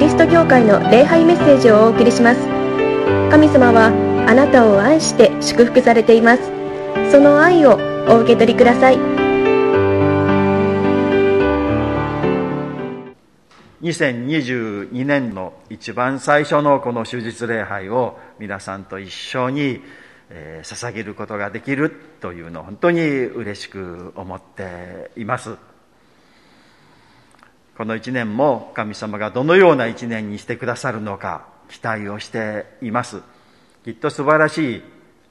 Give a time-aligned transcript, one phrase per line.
[0.00, 2.40] リスト教会の礼拝メッセージをお送りします。
[3.30, 3.88] 神様は
[4.26, 6.42] あなたを愛して祝福されています。
[7.12, 7.78] その愛を
[8.08, 8.96] お受け取りください。
[13.82, 19.82] 2022年の一番最初のこの終日礼拝を皆さんと一緒に、
[20.30, 25.58] えー、捧げることができるというのを本当に嬉しく思っています。
[27.80, 33.22] この一年も神様がどのような一年にしてくださるのか期待をしています。
[33.86, 34.84] きっと素晴らしいで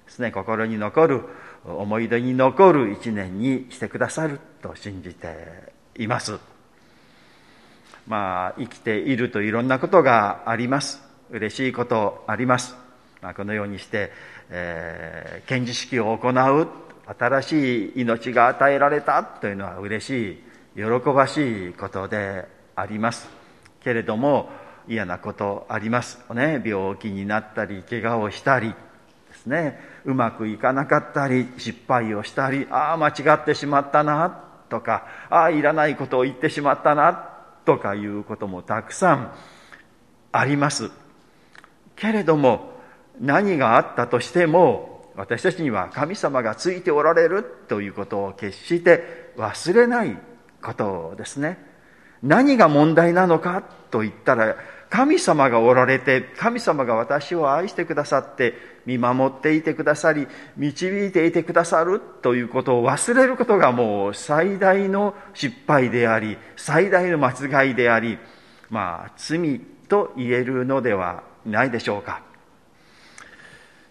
[0.07, 0.31] すね。
[0.31, 1.25] 心に残る
[1.63, 6.39] 思い出に残る一年にしてくださると信じています。
[8.07, 11.03] まあ生きているといろんなことがあります。
[11.29, 12.75] 嬉しいことあります、
[13.21, 14.11] まあ、このようにして、
[14.49, 16.67] えー、検事式を行う
[17.15, 20.48] 新しい命が与えられたというのは嬉しい。
[20.75, 23.27] 喜ばしいことであります
[23.83, 24.49] けれども
[24.87, 29.79] 嫌なことあります、ね、病気になったり怪我をしたりですね。
[30.05, 34.29] うまくいかなかったり失敗をしたりああ間違ってしまったな
[34.69, 37.29] とかああいらないことを言ってしまったな
[37.65, 39.33] とかいうこともたくさん
[40.31, 40.89] あります。
[41.95, 42.71] けれども
[43.19, 50.17] 何があったとしても私たちには神様がついておられるということを決して忘れない
[50.61, 51.57] ことですね。
[52.21, 54.55] 何が問題なのかと言ったら
[54.89, 68.17] 神様がおられて神様が私を愛してくださって見守っていてくださり導いていてくださるということを忘れることがもう最大の失敗であり最大の間違いであり
[68.69, 72.21] まあ罪と言えるのではないでしょうか。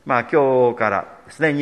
[0.04, 1.52] まあ今日からですね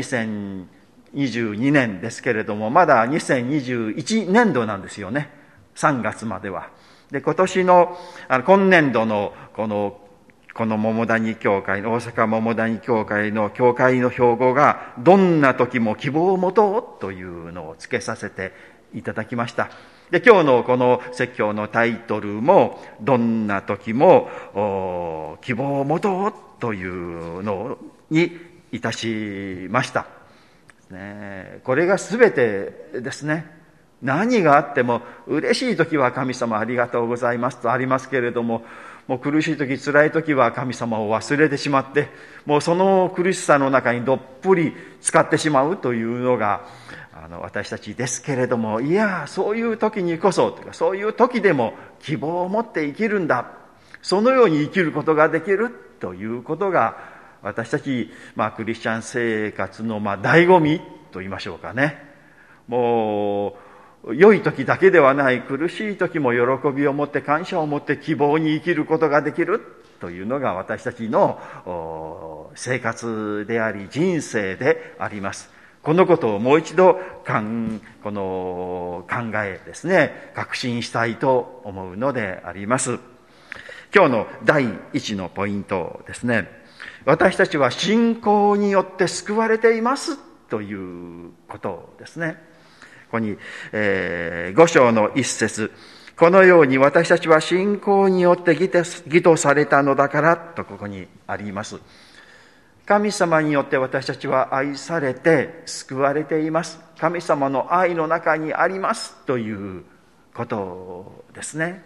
[1.14, 5.30] 2022年ですけれどもまだ2021年度なんですよね
[5.76, 6.70] 3月までは。
[7.10, 7.96] で、今年の、
[8.28, 10.00] あの今年度の、この、
[10.54, 18.52] この桃谷教会の、大阪桃谷教会の教会の標語が、どんな時も希望を持とうというのを付けさせて
[18.94, 19.70] いただきました。
[20.10, 24.28] で、今日のこの説教のタイトルも、どんな時も
[25.42, 27.78] 希望を持とうというの
[28.10, 28.32] に
[28.72, 30.15] いたしました。
[30.90, 33.56] ね、これが全てですね。
[34.02, 38.62] 何があっても嬉しい時は神様ありがとうございますとありますけれども
[39.06, 42.08] もう苦しい時辛い時は神様を忘れてしまって
[42.44, 46.66] もうその苦しさの中にどっぷり使ってしまうというのが
[47.14, 53.50] あの私たちですけれどもいやそういう時にこそというかそういう時でも希望を持って生きるんだ
[54.02, 55.70] そのように生きることができる
[56.00, 57.15] ということが
[57.46, 60.80] 私たち、まあ、クリスチャン生活の、まあ、醍醐味
[61.12, 62.04] と言いましょうかね。
[62.66, 63.56] も
[64.04, 69.60] う良い時だけではない苦しい時も喜びを持って感謝を持って希望に生きることができる
[70.00, 75.48] というのが私たちの生活であり人生であります。
[75.84, 82.98] このことをもう一度かんこの考えですね確信したいと思うのであります。
[83.94, 86.65] 今日の第一のポイントですね。
[87.06, 90.18] 私たちは信仰によって救われています
[90.50, 92.36] ということですね
[93.06, 93.38] ここに、
[93.72, 95.72] えー、5章の一節
[96.16, 101.78] このように私たちは信仰によって義とされたのだからとここにあります。
[102.86, 106.80] 神様によって私たちは愛されて救われています。
[106.98, 109.84] 神様の愛の中にありますという
[110.32, 111.84] ことですね。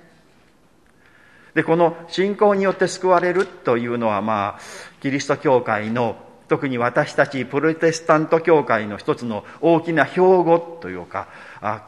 [1.55, 4.61] で、この信仰によって救われるというのは、まあ、
[5.01, 6.17] キリスト教会の
[6.49, 11.29] 特に私たちプロテスタント教会の一つの大きな標語というか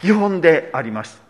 [0.00, 1.20] 基本であります。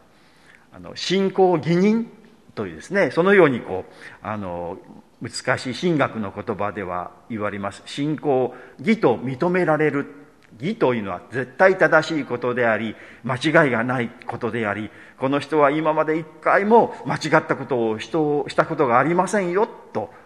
[0.75, 2.11] あの信仰義人
[2.55, 3.93] というですねそのようにこう
[4.27, 4.79] あの
[5.21, 7.83] 難しい神学の言葉では言われます。
[7.87, 10.23] 信仰義と認められる。
[10.61, 12.95] 義というのは絶対正しいことであり
[13.25, 19.82] 間違いがないことでありこの人は今まで一回も間違ったことを人をしたことがありませんよ。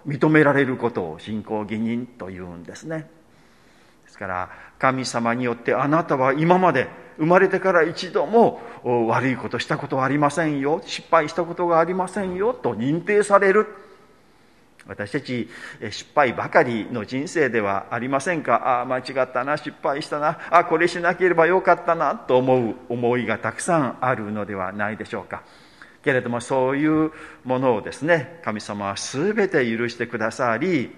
[0.06, 3.10] 認められることを信仰義人というんですね。
[4.04, 6.88] ですから神様によってあなたは今まで
[7.18, 8.60] 生まれてから一度も
[9.08, 10.82] 悪いことしたことはありませんよ。
[10.84, 13.66] 失敗したことがありませんよと認定される。
[14.86, 15.48] 私たち
[15.90, 18.54] 失敗ばかりの人生ではありませんか？
[18.54, 19.56] ああ間違ったな。
[19.56, 20.38] 失敗したな。
[20.50, 22.14] あこれしなければよかったな。
[22.14, 25.42] と思う思いがたくさんあるのではないでしょうか。
[26.06, 27.10] けれどもそういう
[27.42, 30.92] ものをですね神様は全て許してくださり、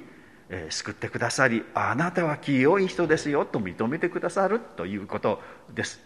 [0.50, 5.40] え、救ってくださりあなたは清い人ですよと認めてくださるということ
[5.74, 5.98] です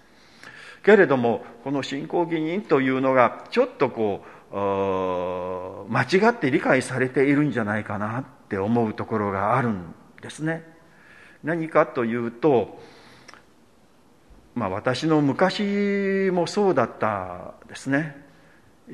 [0.84, 10.64] けれどもこの信仰義人というのがちょっとこう間違って理解されているんじゃないかなって思うところがあるんですね。
[11.42, 12.78] 何かというと、
[14.54, 18.21] まあ、私の昔もそうだったですね。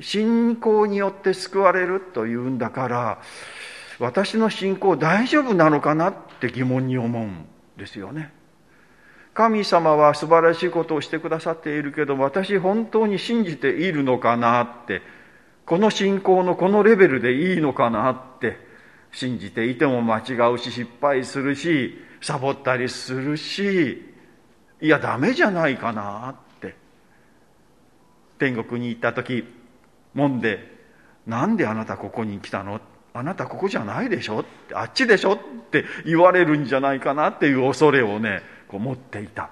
[0.01, 3.21] 信仰によって救われるというんだから
[3.99, 7.45] 私の信仰大丈夫なのかなって疑問に思うん
[7.77, 8.31] ですよね。
[9.33, 15.01] 神様は素晴らしいことをしてくださっているけど私本当に信じているのかなって
[15.65, 18.57] この信仰のこのレベルでいいのかなって
[19.11, 24.03] 信じていても間違うし失敗するしサボったりするし
[24.81, 26.75] いやダメじゃないかなって
[28.39, 29.45] 天国に行った時
[30.13, 30.77] もんで
[31.27, 32.81] なんであなたここに来たの？
[33.13, 34.45] あなたここじゃないでしょ？
[34.73, 35.33] あっちでしょ？
[35.33, 35.37] っ
[35.71, 39.49] て言われるんじゃないかなっていう恐れをねこう持っていた。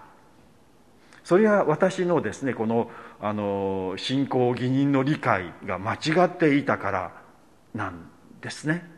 [1.23, 2.89] それは私のですねこの
[3.19, 7.11] あの信仰義人の理解が間違っていたから
[7.73, 8.09] なん
[8.41, 8.89] ですね。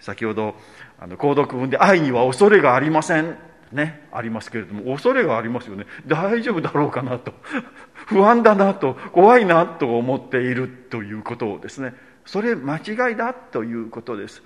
[0.00, 0.54] 先ほど
[0.98, 3.36] あの購読文で「愛には恐れがありません」
[3.72, 5.86] ねありますけれども恐れがありますよね。
[6.06, 7.32] 大丈夫だろうかなと。
[8.06, 11.94] 不安だなと怖いなと思っているということをですね。
[12.24, 14.42] それ間違いだということです。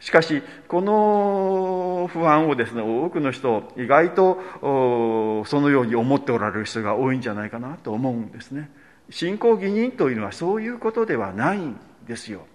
[0.00, 8.70] しかしこの不安をですね多くの人意外とそのように思っておられる人が多いんじゃないかなと思うんですね。
[9.10, 12.46] 信仰義人というのはそういうことではないんですよ。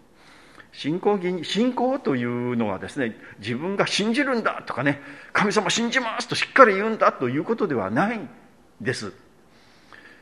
[0.74, 5.02] 信仰信仰というのはですね自分が信じるんだとかね
[5.34, 8.30] 神様信じますとしっかり言うんだということではないん
[8.80, 9.14] です。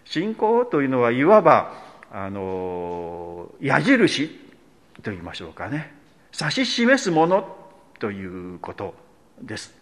[0.05, 1.73] 信仰というのはいわば
[2.11, 4.29] あの矢印
[5.03, 5.93] と言いましょうかね。
[6.39, 7.55] 指し示すもの
[7.99, 8.95] ということ
[9.41, 9.73] です。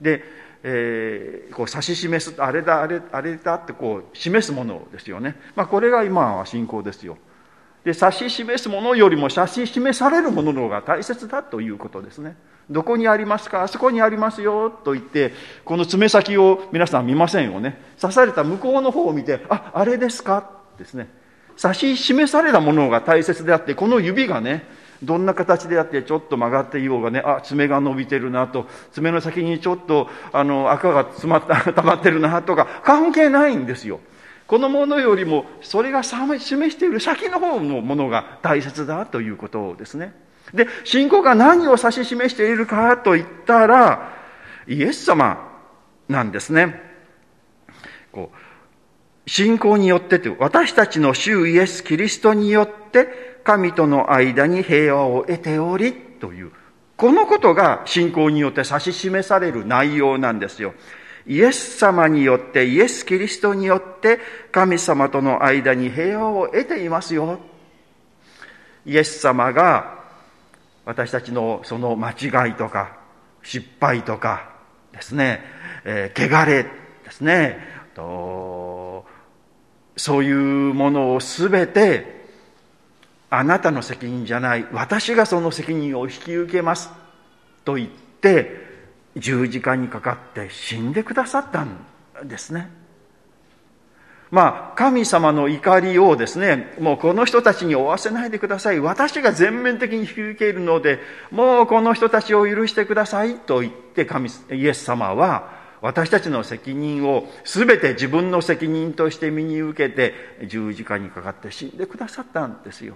[0.00, 0.22] で、
[0.62, 7.16] えー、こう指し示すあれだあれあれだってこう示すものですよね、まあ、これが今は信仰ですよ。
[7.84, 12.36] で指し示すものよりも指し示されるものの方が大切だということですね。
[12.68, 13.62] どこにありますか？
[13.62, 14.70] あそこにありますよ。
[14.70, 15.32] と言って
[15.64, 17.80] この爪先を皆さん見ませんよね。
[18.00, 20.50] 刺された向こうの方を見てああれですか？
[20.78, 21.08] ですね。
[21.62, 24.64] 指し示されたものが大切であってこの指がね
[25.02, 34.00] どんな形であってちょっと曲がっていようがねあ爪が伸びてるなと爪の先にちょっとあの赤が詰まった 溜まってるなとか関係ないんですよ。
[34.50, 40.12] このものよりもそれが示している先の方のものが大切だということですね。
[40.52, 44.12] で、信仰が何を指し示しているかといったら、
[44.66, 45.38] イエス様
[46.08, 46.82] なんですね。
[48.10, 56.50] こう信仰によってと私たちの主イエス・キリストによって神との間に平和を得ておりという、
[56.96, 60.74] このことが信仰によって指し示される内容なんですよ。
[61.26, 64.18] イエス様によって、イエス・キリストによって
[64.50, 67.38] 神様との間に平和を得ていますよ。
[68.86, 70.00] イエス様が
[70.84, 72.96] 私たちのその間違いとか
[73.42, 74.50] 失敗とか
[74.92, 75.40] ですね、
[75.84, 76.64] えー、汚れ
[77.04, 77.58] ですね、
[77.94, 79.04] と
[79.96, 82.20] そういうものをすべて
[83.28, 86.90] あなたの責任じゃない、私がその責任を引き受けます
[87.64, 88.69] と言って、
[89.16, 91.78] 十字架にかかって死んでくださったん
[92.24, 92.70] ですね。
[94.30, 98.78] まあ、神様の怒りをですね、もうこの人たちに負わせないでください。
[98.78, 101.00] 私が全面的に引き受けるので、
[101.32, 110.14] もうこの人たちを許してくださいと言って神、イエス様は、私たちの責任を全て自分の責任として身に受けて
[110.46, 112.94] 十字架にかかって死んでくださったんですよ。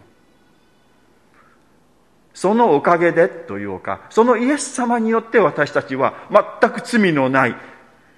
[2.35, 6.15] そのおかげでというか、そのイエス様によって私たちは
[6.61, 7.57] 全く罪のない、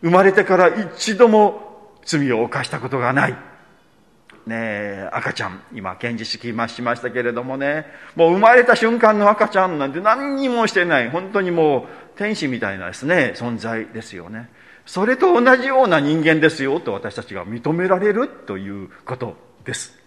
[0.03, 3.33] 生まれてから一度も罪を犯したことがない。
[4.47, 14.49] ねえ、赤ちゃん、今、検事式しましたけれどもね、もう生まれた瞬間の赤ちゃんなんて何にもしてない、本当にもう天使みたいなですね、存在ですよね。
[14.87, 19.99] それと同じような人間ですよと私たちが認められるということです。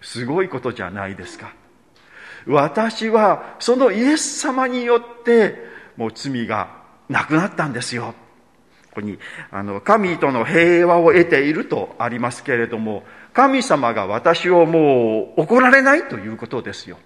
[0.00, 1.52] すごいことじゃないですか。
[2.48, 5.56] 私はそのイエス様によって
[5.96, 6.78] もう罪が
[7.08, 8.14] なくなったんですよ。
[8.88, 9.18] ここに、
[9.50, 16.98] あの、神との平和を得ているとありますけれども、神様が私をもう怒られないということですよ。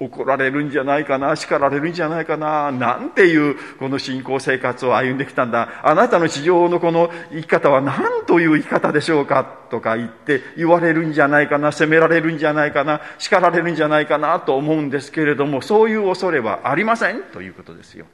[0.00, 5.80] 怒られるんじゃないかな叱られるんじゃないかななんていうこの信仰生活を歩んできたんだ。
[5.82, 18.06] あなたの地上のこの生き方は何という生き方でしょうかとか言って言われるんじゃないかな責められるんじゃないかな叱られるんじゃないかなと思うんですけれどもそういう恐れはありませんということですよ。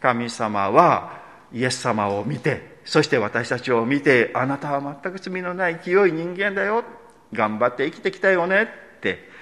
[0.00, 1.20] 神様は
[1.52, 6.84] イエス様を見てそして私たちを見てあなたは全く罪のない清い人間だよ。
[7.32, 9.35] 頑張って生きてきたよねって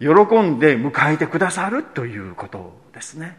[0.00, 0.08] 喜
[0.40, 3.36] んで迎えてくださるということですね。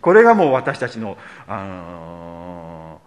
[0.00, 3.00] これがもう私たちの、あの、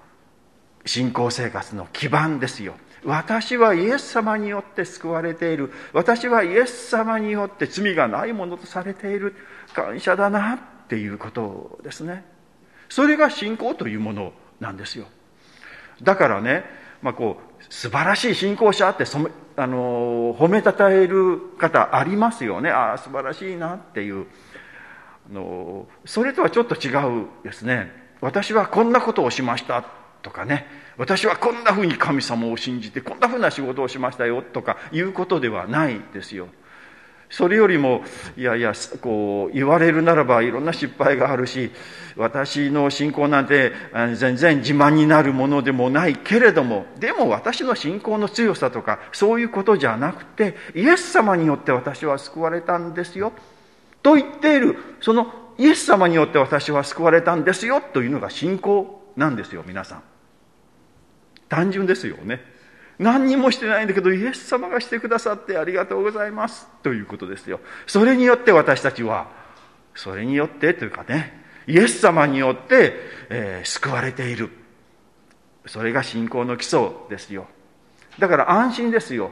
[0.86, 2.76] 信仰生活の基盤ですよ。
[3.04, 5.72] 私はイエス様によって救われている。
[5.94, 9.36] 私はイエス様によって罪がないものとされている。
[9.74, 12.26] 感謝だなっていうことですね。
[12.90, 15.06] それが信仰というものなんですよ。
[16.02, 16.66] だからね、
[17.02, 19.20] まあ、こう素晴らしい信仰者ってそ
[19.60, 22.70] あの褒めたたえる方ありますよね。
[22.70, 24.28] ああ素晴らしいなっていう。
[25.30, 27.92] あのそれとはちょっと違うですね。
[28.22, 29.84] 私はこんなことをしました
[30.22, 30.68] とかね。
[30.98, 36.50] 私はこんなふうに神様を信じてこんなふうな仕事をしましたよとかいうことではないですよ。
[37.30, 38.04] それよりも
[38.38, 41.72] いやいやこう言われるならばいろんな失敗があるし
[42.16, 43.74] 私の信仰なんて
[44.16, 53.34] 全然自慢になるものでもないけれどもでも私の信仰の強さとかそういうことじゃなくてイエス様によって私は救われたんですよ。
[54.02, 60.04] と言っているそのイエス様によって私は救われたんですよというのが信仰なんですよ皆さん。
[61.50, 62.57] 単純ですよね。
[63.00, 66.68] 何にもしてないんだけどイエス様がしてくださってありがとうございます。
[66.84, 67.60] ということですよ。
[67.86, 69.28] それによって私たちは
[69.96, 72.94] それによってというかねイエス様によって、
[73.30, 74.50] えー、救われている。
[75.66, 77.48] それが信仰の基礎ですよ。
[78.20, 79.32] だから安心ですよ。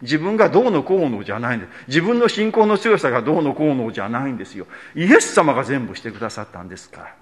[0.00, 1.70] 自分がどうのこうのじゃないんです。
[1.88, 4.66] 自分の信仰の強さがどうのこうのじゃないんですよ。
[4.94, 7.14] イエス様が全部してくださったんですから。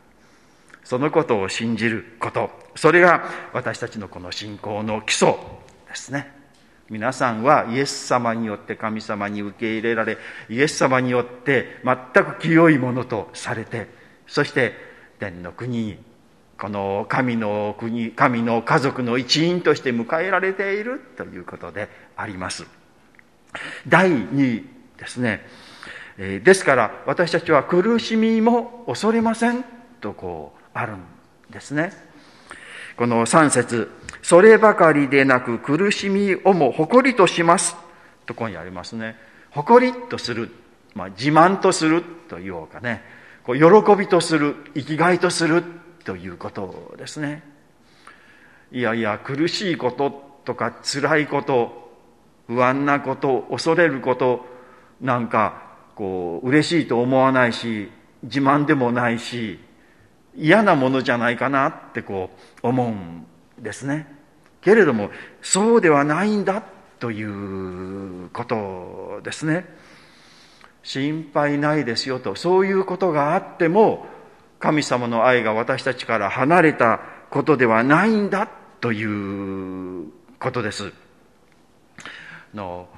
[0.84, 2.50] そのことを信じること。
[2.74, 5.34] それが私たちのこの信仰の基礎。
[5.90, 6.32] ですね。
[6.88, 10.18] 皆さんはイエス様によって神様に受け入れられ
[10.48, 13.86] イエス様によって全く清いものとされて
[14.26, 14.74] そして
[15.20, 15.98] 天の国に
[16.58, 22.66] この神の国神の家族の一員として迎えられているということであります。
[23.86, 24.64] 第2
[24.98, 25.46] ですね。
[26.18, 29.64] ですから私たちは苦しみも恐れません
[30.00, 31.04] とこうあるん
[31.50, 31.92] ですね。
[32.96, 33.99] この3節。
[34.22, 37.76] そればかりでなく苦しみをも誇りとします。
[38.26, 39.16] とここにありますね。
[39.50, 40.50] 誇りとする、
[40.94, 43.02] まあ、自慢とするというかね。
[43.44, 44.56] こう喜びとする。
[44.74, 45.64] 生きがいとする
[46.04, 47.42] ということですね。
[48.72, 51.90] いやいや苦しいこととか辛いこと
[52.46, 54.46] 不安なこと恐れること
[55.00, 55.62] なんか
[55.96, 57.90] こう嬉しいと思わないし
[58.22, 59.58] 自慢でもないし
[60.36, 62.30] 嫌なものじゃないかなってこ
[62.62, 63.26] う思うん
[63.60, 64.06] ですね。
[64.60, 65.10] けれども
[65.42, 66.62] そうではないんだ
[66.98, 69.66] ということですね。
[70.82, 72.36] 心配ないですよと。
[72.36, 74.06] そういうことがあっても
[74.58, 77.00] 神様の愛が私たちから離れた
[77.30, 78.48] ことではないんだ
[78.80, 80.92] ということです。
[82.54, 82.88] の、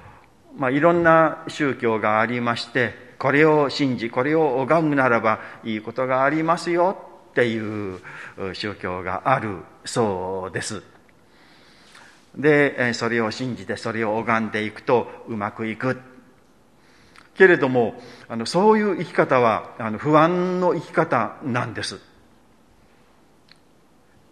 [0.56, 7.11] まあ、いろんな宗教がありましてこれを信じこれを拝むならばいいことがありますよ。
[7.32, 7.98] っていう
[8.52, 10.82] 宗教があるそうです。
[12.36, 15.98] でそれを信じてそれを拝んでいくとうまくいく。
[17.34, 17.94] けれども
[18.28, 21.98] あのそういう生き方はあの不安の生き方なんです。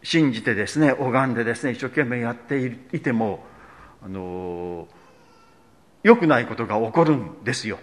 [0.02, 3.45] 信じてですね拝んでですね一生懸命やっていても
[4.02, 4.88] あの
[6.02, 7.78] 良くないことが起こるんですよ。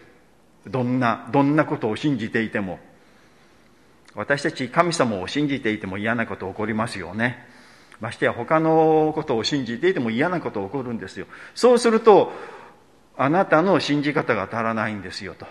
[0.68, 2.78] どんなどんなことを信じていても。
[4.18, 7.48] 私たち神様を信じていても嫌なこと起こりますよね。
[8.00, 11.28] ましてや他のことを信じていても嫌なこと起こるんですよ。
[11.54, 12.32] そうすると
[13.16, 15.46] あなたの信じ方が足らないんですよと。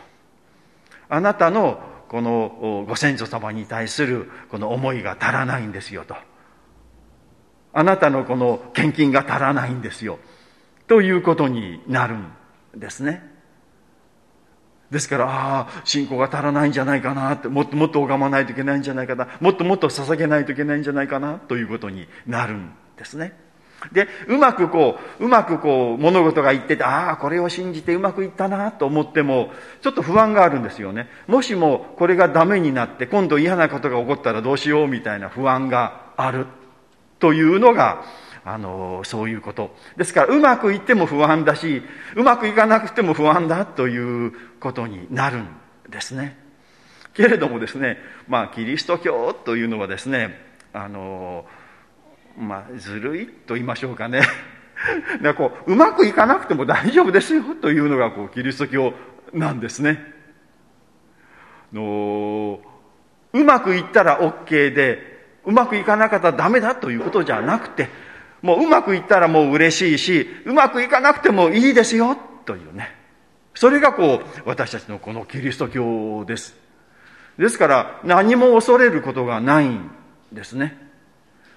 [1.08, 6.16] あなたのこのご先祖様に対するこの思いが足らないんですよと。
[7.72, 10.18] あなたのこの献金が足らないんですよ。
[10.88, 12.32] ということになるん
[12.74, 13.35] ですね。
[14.90, 23.32] ですから、ああ、信仰が足らないんじゃないかなって、もっともっと拝まないといけないんじゃないかな、もっともっと捧げないといけないんじゃないかな、ということになるんですね。
[23.92, 29.50] で、うまくこう、うまくこう、物事がいってて、ああ、これを信じてうまくいったなと思っても、
[29.82, 31.08] ちょっと不安があるんですよね。
[31.26, 36.46] もしもこれがダメになって、今度嫌なことが起こったらどうしようみたいな不安がある
[37.18, 38.02] というのが、
[38.48, 39.74] あのそういうこと。
[39.96, 41.82] ですからうまくいっても不安だし
[42.14, 45.48] うまくいかなくても不安だということになるん
[45.90, 46.38] ですね。
[47.12, 47.98] けれどもですね
[48.28, 50.38] まあキリスト教というのはですね
[50.72, 51.44] あの
[52.38, 54.22] まあずるいと言いましょうかね。
[55.22, 58.94] だ こううまくいかなくても大丈夫ですよというのがこうキリスト教
[59.32, 60.14] なんですね。
[61.72, 62.60] の
[63.32, 68.05] うまくいったら OK でうまくいかなかったらダメだということじゃなくて
[68.46, 72.94] もううまくいったらもう嬉しいし、うまくいかなくてもいいですよ、というね。
[73.54, 76.54] それがこう、私たちのこのキリスト教です。
[77.36, 79.90] ですから、何も恐れることがないん
[80.32, 80.78] ですね。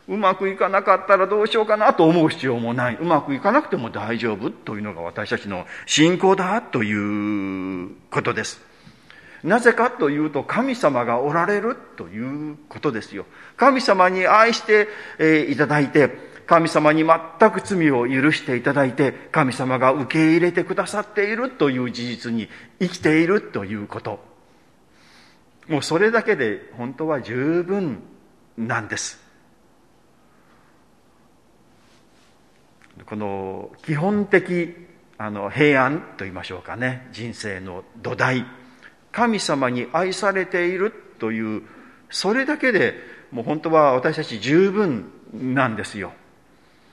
[0.07, 2.97] うまくいかなかったらどうしようかなと思う必要もない。
[2.99, 8.59] うまくいかなくても大丈夫というのが私たちの信仰だということです。
[9.43, 13.25] なぜかというと神様がおられるということですよ。
[13.55, 14.87] 神様に愛して
[15.49, 16.09] いただいて、
[16.49, 24.19] 神様に全く罪を許していただいて、神様が受け入れてくださっているという事実に生きているということ。
[25.67, 28.01] もうそれだけで本当は十分
[28.57, 29.21] なんです。
[33.05, 34.75] この基本的
[35.19, 38.43] あの平安と言いましょうかね人生の土台
[39.11, 41.61] 神様に愛されているという
[42.09, 42.95] それだけで
[43.31, 46.11] もう本当は私たち十分なんですよ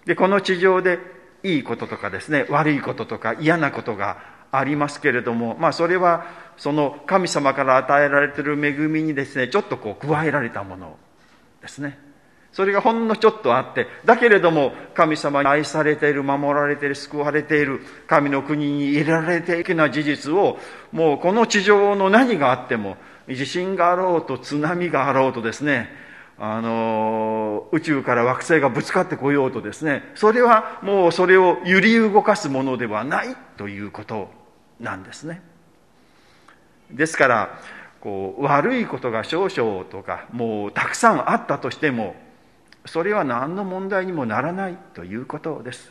[0.06, 0.98] でこの地上で
[1.42, 4.18] いいこととかですね悪いこととか嫌なことが
[4.50, 10.96] ありますけれどもまあそれはその神様から与えられている恵みにですねちょっとこう加えられたもの
[11.60, 12.06] ですね。
[12.56, 20.58] それがほんのちょっとあって、だけれども神様に愛されている、守られている、救われている、神の国に入れられていくような事実を、
[20.90, 22.96] もうこの地上の何があっても、
[23.28, 25.90] 地震があろうと津波があろうとですね、
[26.38, 34.30] あの、宇宙から惑星がぶつかってこようとですね、それはもうそれを揺り動かすものではないということ
[34.78, 35.42] なんですね。
[36.90, 37.58] ですから、
[38.06, 42.14] こう悪いことが少々とかもうたくさんあったとしても
[42.84, 45.90] それは何の問題にもならないということです。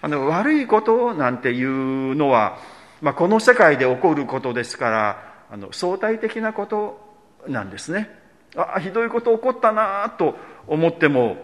[0.00, 2.58] あの悪いことなんていうのは、
[3.00, 7.00] まあ、この世界で起こることですからあの相対的なこと
[7.46, 8.17] なんですね。
[8.58, 10.34] ああひどいこと起こったなと
[10.66, 11.36] 思っても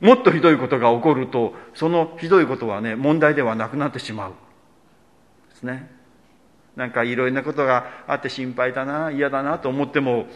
[0.00, 4.32] もっとひどいことが起こるとそのひどいことはね問題ではなくなってしまう
[5.50, 5.94] ですね。
[6.76, 10.26] なんかいろいろなことがあって心配だな嫌だなと思っても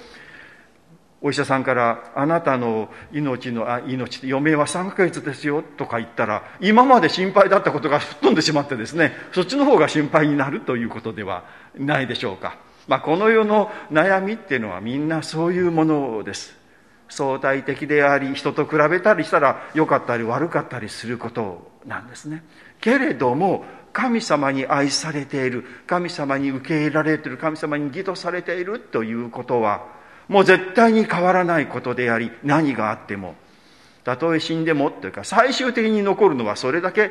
[1.22, 11.44] お医者さんから「あなたの命のあ命余命は3ヶ月ですよ」とか言ったら今まで心配だったことが吹っ飛んでしまってですねそっちの方が心配になるということでは
[11.76, 12.56] ないでしょうか、
[12.88, 16.54] まあ、この世の悩みっていうのはみんなそういうものです
[17.08, 22.44] 相対的であり人と比べたりしたら良かったり悪かったりすることなんですね
[22.80, 33.34] けれども神様に愛されている神様に受け入れられている神様に義とされているということはもう絶対に変わらないことであり、何があっても、
[34.04, 37.10] たとえ死んでもというか、最終的に残るのはそれだけ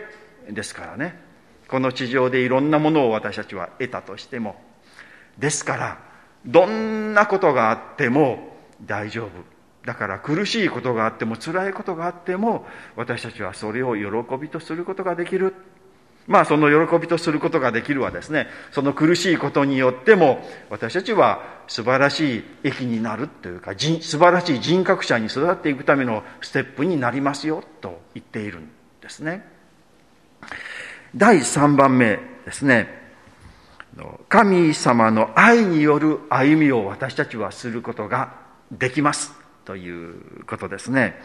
[0.50, 1.20] ですからね。
[1.68, 4.56] この地上でいろんなものを私たちは得たとしても。
[5.40, 5.98] ですから、
[6.46, 9.30] どんなことがあっても大丈夫。
[9.86, 15.56] だから苦しいことがあっても辛いことがあっても私たちはそれを喜びとすることができる。
[16.28, 28.70] まあその喜びとすることができるはですね、その苦しいことによっても私たちは素晴らしい益になるというか、素晴らしい人格者に育っていくためのステップになりますよと言っているん
[29.02, 29.44] ですね。
[31.16, 32.99] 第3番目ですね。
[34.30, 38.34] 神様の愛による歩みを私たちはすることが
[38.72, 39.34] できます
[39.66, 41.20] ということですね。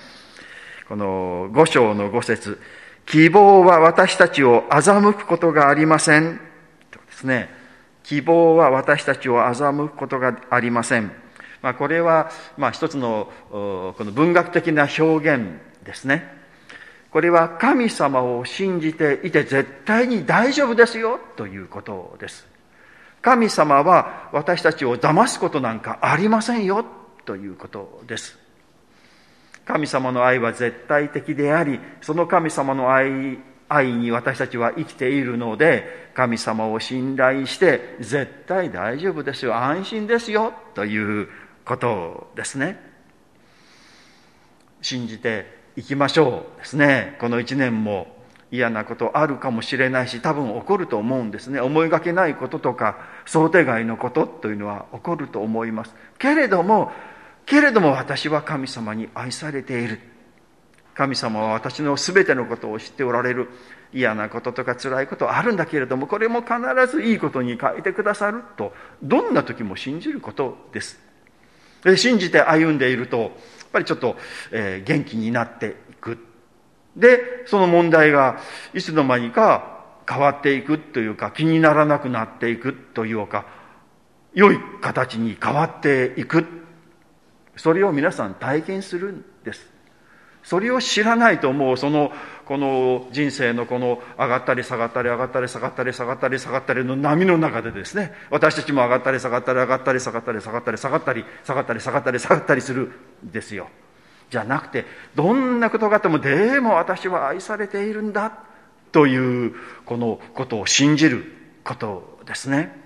[0.88, 2.61] この五章の五節
[3.07, 6.40] 希望は私たちを欺くことがありません。
[6.90, 7.50] とですね。
[8.03, 11.11] 希望は私たちを欺くことがありません。
[11.62, 16.44] まあ、これは、まあ、一つの、この文学的な表現ですね。
[17.11, 22.53] これは神様を信じていて絶対に大丈夫ですよということです。
[23.24, 26.84] 神様は私たちを騙すことなんかありませんよ
[27.24, 28.38] ということです。
[29.64, 41.28] 神様の愛は絶対的であり、その神様の愛愛に私たちは生きているので、神様を信頼して、絶対大丈夫ですよ、安心ですよ、という
[41.64, 42.78] ことですね。
[44.82, 47.16] 信じていきましょうですね。
[47.18, 48.13] この一年も
[48.54, 51.60] 嫌なことあるかもしれないし、多分起こると思うんですね。
[51.60, 55.94] 思いがけないこととか、想定外のことというのは起こると思います。
[56.18, 56.92] けれども、
[57.46, 59.98] けれども私は神様に愛されている。
[60.94, 63.48] 神様は私の全てのことを知っておられる。
[63.92, 66.54] 嫌なこととか辛いことあるんだけれども、これも必
[66.90, 71.00] ずいいことに変えてくださると、どんな時も信じることです。
[71.84, 73.30] で信じて歩んでいると、やっ
[73.72, 74.16] ぱりちょっと、
[74.50, 75.76] えー、元気になって。
[76.96, 78.38] で、その問題が
[78.72, 83.46] いつの間にか変わっていくというか、気にならなくなっていくというか、
[84.35, 86.46] 良い形に変わっていく
[87.57, 89.72] それを皆さん体験するんです。
[90.42, 92.12] それを知らないともうその
[92.44, 102.92] この人生のこの上がったり下がったり上がったり下がったり下がったり下がったりの波の中でですね私たちも上がったり下がったり上がったり下がったり下がったり下がったり下がったり下がったり下がったりする
[103.24, 103.68] んですよ
[104.35, 108.33] じゃなくてどんなことがあってもでも私は愛されているんだ
[108.90, 109.55] という
[109.87, 111.25] このことを信じる
[111.62, 112.77] ことですね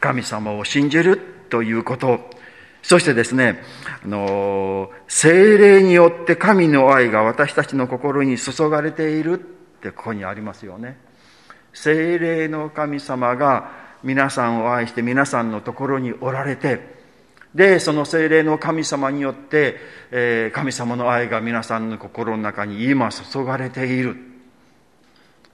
[0.00, 2.18] 神様を信じるということ
[2.82, 3.62] そしてですね、
[4.04, 9.42] あの、精霊によって神の愛が私たちの心に注がれているっ
[9.80, 10.98] てここにありますよね。
[11.72, 13.70] 精霊の神様が
[14.02, 17.01] 皆さんを愛して皆さんのところにおられて、
[17.54, 19.76] で、その精霊の神様によって、
[20.10, 24.16] えー、神様の愛が皆さんの心の中に今注がれている。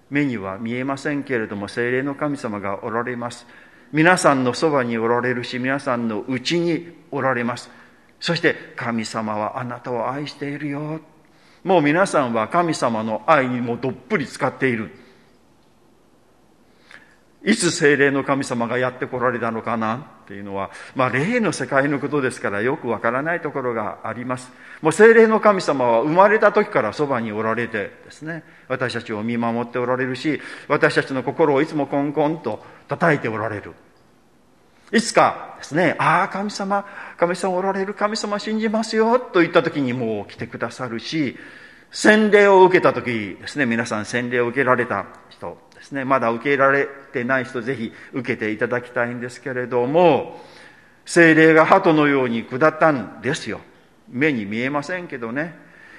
[0.08, 3.46] 目には見えませんけれども、精霊の神様がおられます。
[3.92, 7.70] 皆さんのそばにおられるし、皆さんのうちにおられます。
[8.20, 11.00] そして、神様はあなたを愛しているよ。
[11.64, 14.90] もう皆さんは神様の愛にもどっぷり使っている。
[17.44, 20.12] いつ精霊の神様がやってこられたのかな？
[20.28, 24.52] っていうのは、まあ、霊の世界のことですからよくわからないところがあります。
[24.82, 30.38] もう精霊の神様は生まれた時からそばにおられてですね、私たちを見守っておられるし、
[30.68, 33.72] 私たちの心をいつもコンコンと叩いておられる。
[34.92, 36.84] いつかですね、ああ、神様、
[37.16, 41.38] 神様おられる、神様信じますよ、と言った時にもう来てくださるし、
[41.90, 50.40] 洗礼を受けた時ですね、皆さん洗礼を受けられた人ですね、まだ受け入れられてない人ぜひ受けていただきたいんですけれども、
[51.06, 53.60] 精霊が鳩のように下ったんですよ。
[54.08, 55.54] 目に見えませんけどね。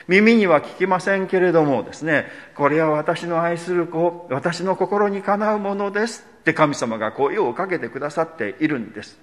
[0.08, 9.20] 耳には聞きませんけれどもですね、これは私の愛する子、私の心にかなうものですって神様が声をかけてくださっているんです。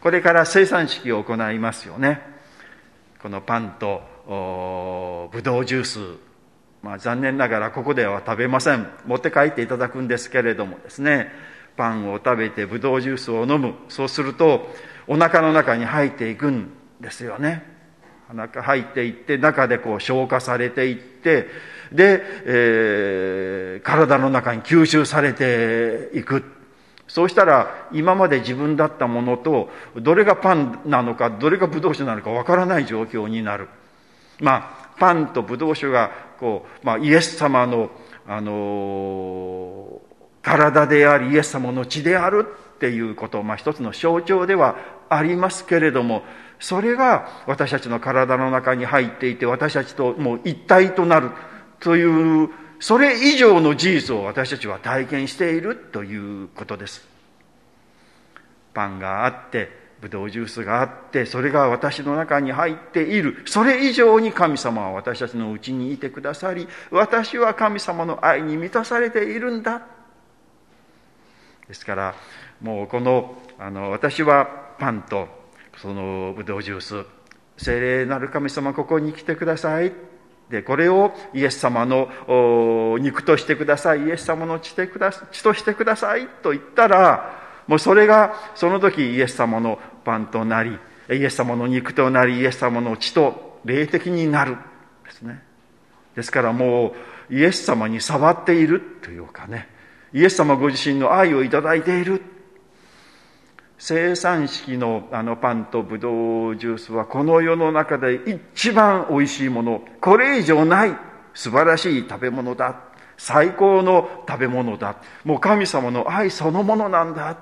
[0.00, 2.22] これから生産式を行いますよね。
[3.20, 6.00] このパンとブドウジュース、
[6.82, 8.88] まあ、残念ながらここでは食べません。
[9.06, 11.30] 持って帰っていただくんですけれどもですね、
[11.76, 13.74] パンを食べてブドウジュースを飲む。
[13.88, 14.68] そうすると、
[15.06, 17.72] お腹の中に入っていくんですよね。
[18.34, 21.48] 中入っていって中でこう消化されていって
[21.92, 26.44] で、えー、体の中に吸収されていく
[27.08, 33.68] そうしたら今まで自分だったものとどれがパンなのかどれがブドウ酒なのかわからない状況になる
[34.40, 36.12] まあパンとブドウ酒が
[36.42, 37.88] こう、まあ、イエス様の、
[38.26, 40.02] あの、
[40.42, 44.76] 体でありイエス様の血であるっていうこと、まあ、一つの象徴では
[45.08, 46.24] ありますけれども
[46.58, 51.30] それが私たちの体の中に入っていて私たちともう一体となる
[51.78, 52.50] という
[52.80, 57.06] それ以上の事実を私たちは体験しているということです。
[58.74, 63.42] パンがあってブドウジュースがあってそれが私の中に入っている。
[63.46, 69.82] それ以上に神様は私たちのうちにいてくださり私は神様の愛に満たされているんだ。
[71.68, 72.14] ですから
[72.60, 75.28] もうこのあの私はパンと
[75.78, 77.06] そのブドウジュース
[77.56, 79.92] 聖霊なる神様ここに来てください。
[80.50, 82.08] でこれをイエス様の
[82.98, 84.02] 肉としてください。
[84.02, 90.78] イエス様の血くだ血としてくださいと言ったらもうそれがその時イエス様のパンとなり
[91.10, 94.56] イエス様の肉となりイエス様の血と霊的になる
[95.04, 95.42] ですね。
[96.16, 96.94] ですからも
[97.30, 99.68] うイエス様に触っているというかね
[100.12, 102.22] イエス様ご自身の愛をいただいている。
[103.78, 108.20] 生産式のあのパンとブドウジュースはこの世の中で
[108.54, 109.82] 一番美味しいもの。
[110.00, 110.96] これ以上ない。
[111.34, 112.76] 素晴らしい食べ物だ。
[113.16, 114.96] 最高の食べ物だ。
[115.24, 117.38] もう神様の愛そのものなんだ。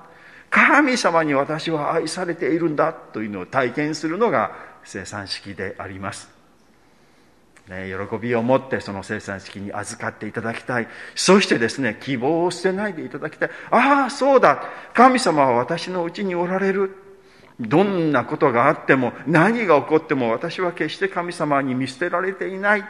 [0.51, 4.51] 神様に私は愛されているんだというのを体験するのが
[4.83, 6.41] 生産式であります
[7.67, 10.87] ね、喜びを持ってその生産式に預かっていただきたい。
[11.15, 13.49] そしてですね、希望を捨てないでいただきたい。
[13.69, 14.63] ああ、そうだ。
[14.93, 16.95] 神様は私のうちにおられる。
[17.59, 22.83] どんなことがあっても、何が起こっても私は決して神様に見捨てられていない。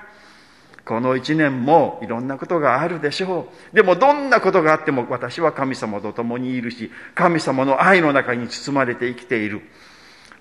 [0.85, 3.75] この一年もいろんなことがあるでしょう。
[3.75, 9.61] でもどんなことがあっても私は神様と共にいるし、神様の愛の中に包まれて生きている。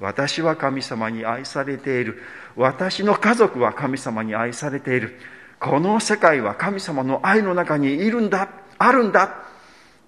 [0.01, 2.23] 私は神様に愛されている。
[2.57, 5.19] 私の家族は神様に愛されている。
[5.61, 8.49] この世界は神様の愛の中にいるんだ、
[8.79, 9.45] あるんだ、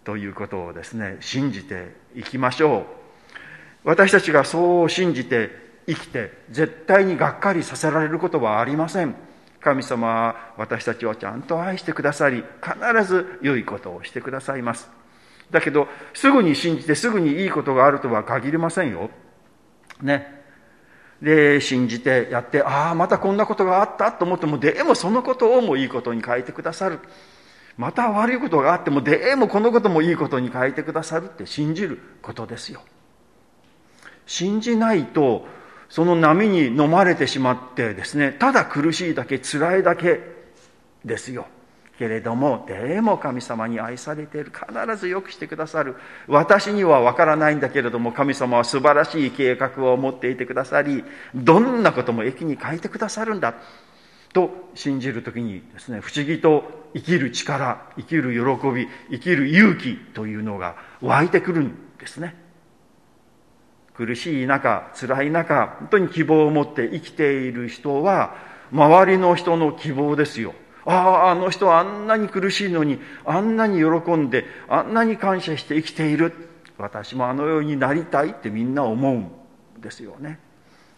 [0.04, 2.86] ということをですね、信じていきましょ
[3.84, 3.88] う。
[3.88, 5.50] 私たちがそう信じて
[5.86, 9.14] 生きて、絶対にがっかりさせられることはありません。
[9.62, 14.90] 神様は私たちをちゃんと愛してくださり、必ず良いことをしてくださいます。
[15.50, 19.10] だけど、すぐに信じてすぐにいいことがあるとは限りませんよ。
[20.00, 20.42] ね。
[21.22, 26.98] で信じてやってああまたこんなことがあったと思ってもでもそのことをもいいことに変えてくださる
[27.76, 32.82] また悪いことがあってもでもこのこともいいことに変えてくださるって信じることですよ
[34.26, 35.46] 信じないと
[35.92, 40.20] その波に飲まれてしまってですねただ苦しいだけ辛いだけ
[41.04, 41.46] ですよ。
[41.98, 45.96] けれどもでも神様に愛されている必ずよくしてくださる。
[46.28, 53.54] 私には分からないんだけれども神様は素晴らしい計画を持っていてくださりどんなことも駅に変えてくださるんだ
[54.32, 62.41] と信じる時にですね不思議と生きる力生きる喜び生きる勇気というのが湧いてくるんですね。
[64.06, 68.34] 苦しい中辛い中本当に希望を持って生きている人は
[68.72, 70.54] 周りの人の希望ですよ。
[70.84, 76.32] あああの人はあんなに苦しいのにあんなに喜んであんなに感謝して生きている。
[76.78, 79.14] 私もあのようになりたいってみんな思う
[79.78, 80.40] んですよね。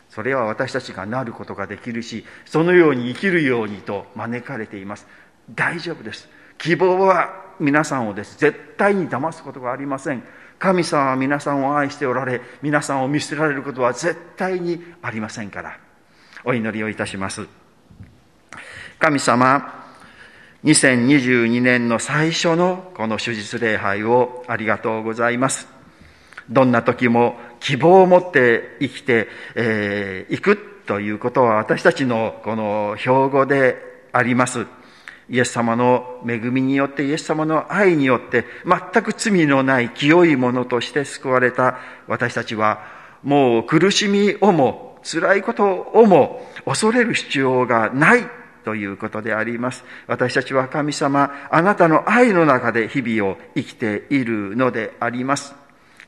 [0.09, 5.07] それは私たちがなることができるしそのように生きるようにと招かれています。
[5.55, 6.29] 大丈夫です。
[6.57, 8.39] 希望は皆さんをです。
[8.39, 10.23] 絶対に騙すことがありません。
[10.59, 15.79] 神様は皆さんを愛しておられ皆さんを見捨てられることは絶対にありませんから
[16.45, 17.47] お祈りをいたします
[18.99, 19.85] 神様、
[20.65, 25.69] 2022年の最初のこの手術礼拝をありがとうございます。
[26.49, 33.77] どんな時も希望を持って生きてい、えー、くということは私たちのこの標語で
[34.13, 34.67] あります。
[35.29, 42.85] イエス様の恵みによって、イエス様の愛によって、全く罪のない清いものとして救われた私たちは、
[43.23, 48.27] もう苦しみをも、辛いことをも恐れる必要がない
[48.65, 49.85] ということであります。
[50.07, 55.55] 私たちは神様、あなたの愛の中で日々を生きているのであります。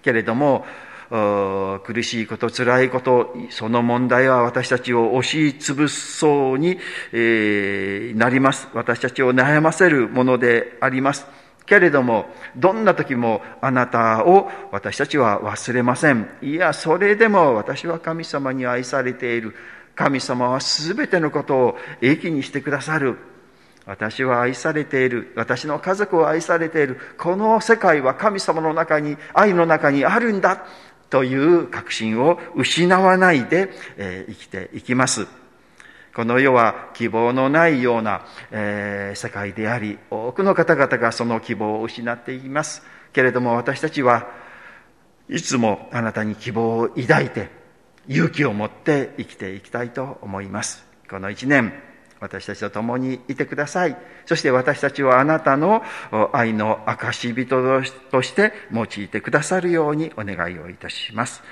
[0.03, 0.65] けれども、
[1.09, 6.79] 苦しいこと、辛いこと、その問題は私たちを押しつぶそうに、
[7.13, 8.69] えー、なります。
[8.75, 11.27] 私たちを悩ませるものであります。
[11.67, 16.29] けれども、どんな時もあなたを私たちは忘れません。
[16.41, 19.55] いや、それでも私は神様に愛されている。
[19.95, 23.17] 神様は全てのことを益にしてくださる。
[23.87, 25.33] 私は愛されている。
[25.37, 26.99] 私の家族を愛されている。
[27.19, 30.67] この世界は神様の中に、愛の中にあるんだ。
[31.17, 35.27] という確信を失わないで、え、生きていきます。
[36.15, 42.83] この世は希望のないような、え、世界であり、多くの方々がその希望を失っています。
[43.15, 44.27] けれども私たちは
[45.31, 47.49] いつもあなたに希望を抱いて、
[48.09, 50.87] 勇気を持って生きていきたいと思います。
[51.09, 51.73] この一年、
[52.21, 53.97] 私たちと共にいてください。
[54.25, 55.83] そして私たちはあなたの
[56.33, 57.47] 愛の証人
[58.11, 61.43] として用いてくださるようにお願いをいたします。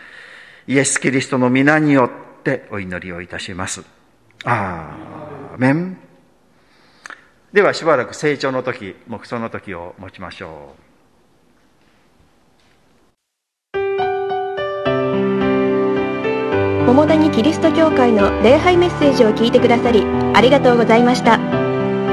[0.67, 3.85] イエス・キリストの皆によってお祈りをいたします。
[4.45, 5.99] アーメン。
[7.53, 10.85] ではしばらく成長の時、目想の時を持ちましょう。
[16.87, 21.39] 桃谷キリスト教会の礼拝メッセージを聞いてくださりありがとうございました。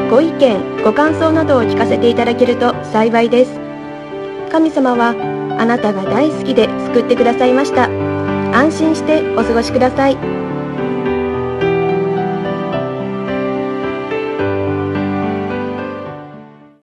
[0.09, 3.59] ご意見ご感想などを聞かせていただけると幸いです。
[4.51, 5.15] 神様は
[5.57, 7.85] あなたが大好きで救ってくださいました。
[8.53, 10.50] 安心してお過ごしください。